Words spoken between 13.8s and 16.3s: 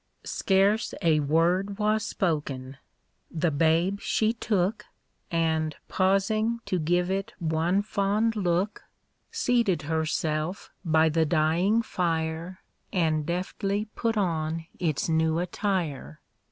put on its new attire.